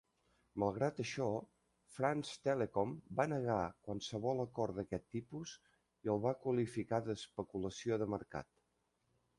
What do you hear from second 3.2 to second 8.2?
negar qualsevol acord d'aquest tipus i el va qualificar d'especulació de